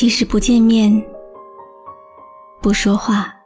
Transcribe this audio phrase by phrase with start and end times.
[0.00, 0.90] 即使不见面，
[2.62, 3.36] 不说话，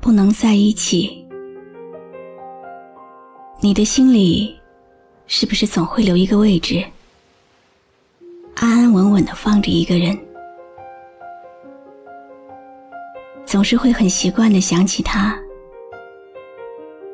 [0.00, 1.26] 不能在一起，
[3.60, 4.56] 你的心里
[5.26, 6.84] 是不是总会留一个位置，
[8.54, 10.16] 安安稳稳的放着一个人？
[13.44, 15.36] 总是会很习惯的想起他，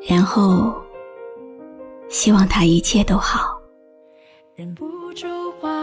[0.07, 0.79] 然后
[2.07, 3.59] 希望他一切都好。
[4.53, 4.87] 忍不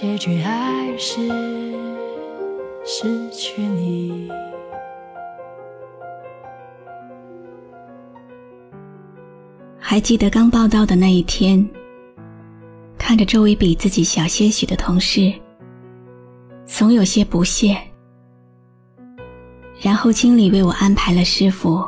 [0.00, 1.28] 结局还是
[2.86, 4.30] 失去你。
[9.76, 11.68] 还记得刚报道的那一天，
[12.96, 15.34] 看着周围比自己小些许的同事，
[16.64, 17.76] 总有些不屑。
[19.80, 21.84] 然后经理为我安排了师傅，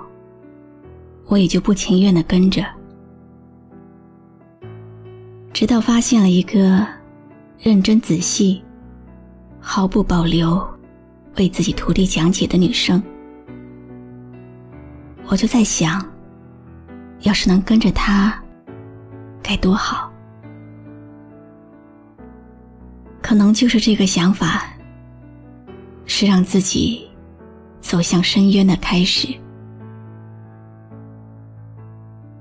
[1.28, 2.66] 我也就不情愿的跟着，
[5.52, 6.99] 直到发现了一个。
[7.62, 8.64] 认真仔细、
[9.60, 10.66] 毫不保留
[11.36, 13.02] 为自己徒弟讲解的女生，
[15.26, 16.02] 我就在想，
[17.20, 18.42] 要是能跟着她，
[19.42, 20.10] 该多好。
[23.20, 24.64] 可能就是这个想法，
[26.06, 27.06] 是让自己
[27.82, 29.28] 走向深渊的开始。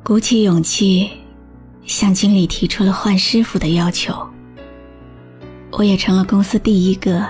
[0.01, 1.11] 鼓起勇气，
[1.83, 4.15] 向经理提出了换师傅的要求。
[5.71, 7.25] 我也成了公司第一个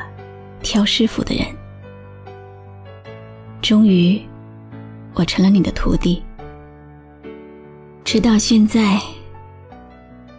[0.61, 1.45] 挑师傅的人。
[3.61, 4.19] 终于，
[5.13, 6.23] 我成了你的徒弟。
[8.03, 8.99] 直到现在，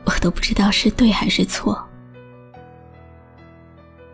[0.05, 1.81] 我都不知道是对还是错。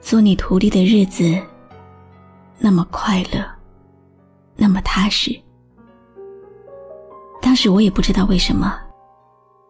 [0.01, 1.41] 做你徒弟的日子，
[2.59, 3.43] 那么快乐，
[4.57, 5.35] 那么踏实。
[7.41, 8.79] 当时我也不知道为什么，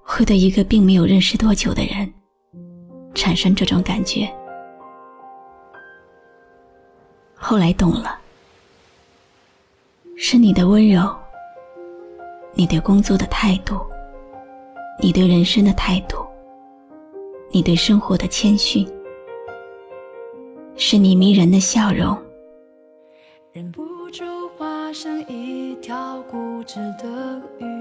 [0.03, 2.13] 会对一个并没有认识多久的人。
[3.27, 4.33] 产生这种感觉，
[7.35, 8.17] 后来懂了，
[10.17, 11.13] 是你的温柔，
[12.55, 13.81] 你对工作的态度，
[15.03, 16.25] 你对人生的态度，
[17.51, 18.89] 你对生活的谦逊，
[20.77, 22.17] 是你迷人的笑容。
[23.53, 24.25] 忍不住
[24.57, 27.76] 化身一条固执的鱼。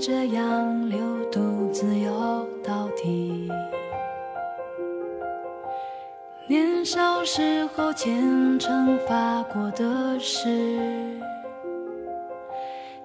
[0.00, 0.98] 这样流
[1.30, 3.50] 独自游到底，
[6.48, 11.20] 年少时候虔诚发过的誓，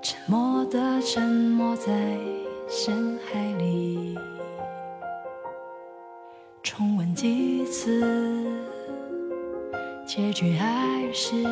[0.03, 1.91] 沉默的沉没在
[2.67, 4.15] 深海里，
[6.61, 8.01] 重温几次，
[10.05, 11.43] 结局还是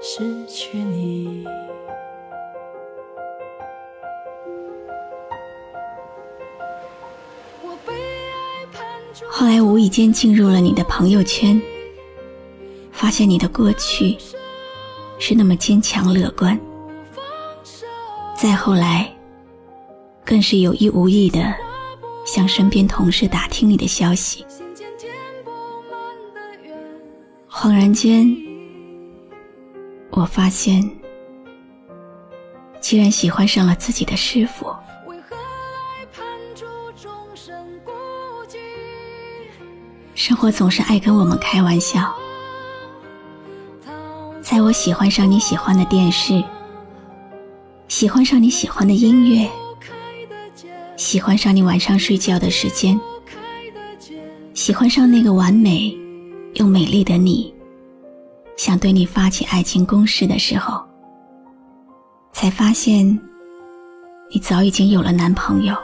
[0.00, 1.46] 失去你。
[9.30, 11.60] 后来无意间进入了你的朋友圈，
[12.92, 14.16] 发现你的过去
[15.18, 16.58] 是那么坚强乐观。
[18.36, 19.12] 再后来，
[20.24, 21.54] 更是有意无意的
[22.26, 24.44] 向身边同事打听你的消息。
[27.48, 28.36] 恍然间，
[30.10, 30.88] 我发现，
[32.80, 34.66] 既然喜欢上了自己的师傅。
[40.26, 42.10] 生活总是爱跟我们开玩笑，
[44.40, 46.42] 在我喜欢上你喜欢的电视，
[47.88, 49.46] 喜欢上你喜欢的音乐，
[50.96, 52.98] 喜欢上你晚上睡觉的时间，
[54.54, 55.94] 喜欢上那个完美
[56.54, 57.52] 又美丽的你，
[58.56, 60.82] 想对你发起爱情攻势的时候，
[62.32, 63.06] 才发现
[64.32, 65.76] 你早已经有了男朋友。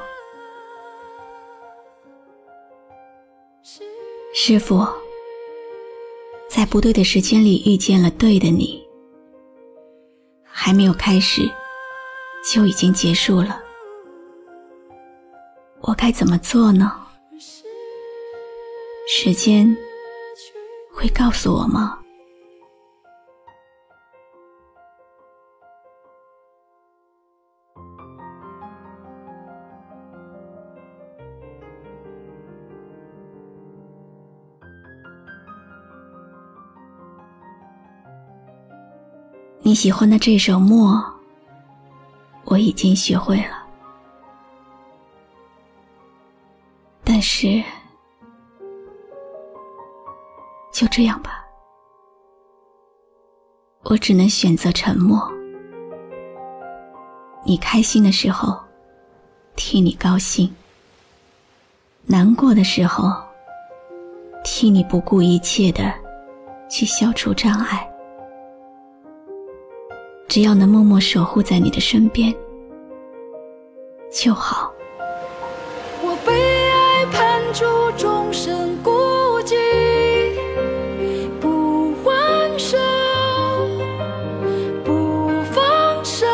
[4.42, 4.86] 师傅
[6.48, 8.82] 在不对的时间里遇见了对的你？
[10.42, 11.42] 还没有开始，
[12.50, 13.62] 就已经结束了。
[15.82, 16.90] 我该怎么做呢？
[19.06, 19.76] 时间
[20.90, 21.99] 会告诉我吗？
[39.62, 40.94] 你喜欢的这首《默》，
[42.44, 43.62] 我已经学会了，
[47.04, 47.62] 但是
[50.72, 51.44] 就这样吧，
[53.82, 55.30] 我只能选择沉默。
[57.44, 58.58] 你开心的时候，
[59.56, 60.48] 替你高兴；
[62.06, 63.12] 难过的时候，
[64.42, 65.92] 替你不顾一切的
[66.70, 67.86] 去消除障碍。
[70.30, 72.32] 只要能默默守护在你的身边
[74.12, 74.72] 就好。
[76.04, 76.32] 我被
[76.70, 77.64] 爱判处
[77.98, 78.92] 终身孤
[79.44, 79.56] 寂，
[81.40, 82.78] 不还手，
[84.84, 86.28] 不放手，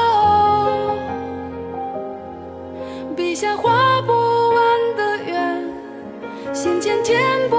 [3.17, 5.75] 笔下画不完的圆，
[6.53, 7.56] 心间填不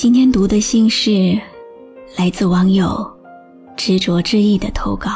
[0.00, 1.36] 今天读的心事，
[2.16, 3.04] 来自网友
[3.76, 5.10] 执着之意的投稿。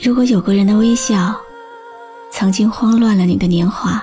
[0.00, 1.34] 如果有个人的微笑，
[2.30, 4.00] 曾经慌乱了你的年华；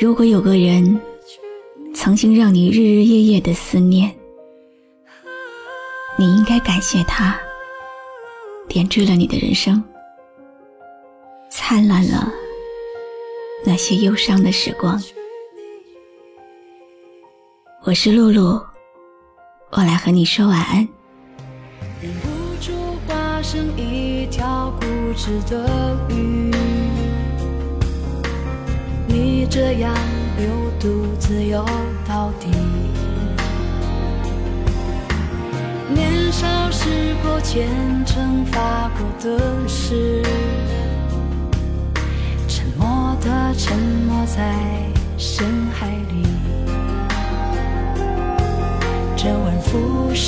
[0.00, 0.98] 如果有个人，
[1.94, 4.10] 曾经让你日日夜夜的思念，
[6.16, 7.38] 你应该感谢他，
[8.66, 9.84] 点缀了你的人生，
[11.50, 12.32] 灿烂了
[13.66, 14.98] 那些忧伤的时光。
[17.88, 18.62] 我是露露，
[19.70, 20.86] 我来和你说晚安。
[22.02, 22.28] 忍不
[22.60, 22.70] 住
[23.06, 24.84] 化身一条固
[25.16, 26.52] 执的鱼，
[29.06, 29.94] 你这样
[30.36, 30.46] 流
[30.78, 31.64] 独自游
[32.06, 32.48] 到底。
[35.88, 36.90] 年少时
[37.22, 37.70] 候虔
[38.04, 40.22] 诚发过的誓，
[42.46, 44.54] 沉默的沉没在
[45.16, 45.88] 深海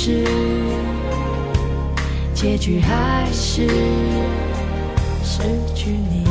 [0.03, 0.23] 是。
[2.33, 3.67] 结局还是
[5.23, 5.43] 失
[5.75, 6.30] 去你。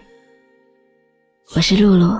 [1.53, 2.17] 我是露露，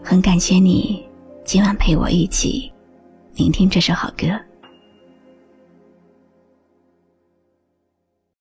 [0.00, 1.04] 很感谢你
[1.44, 2.70] 今晚陪我一起
[3.34, 4.28] 聆听这首好歌。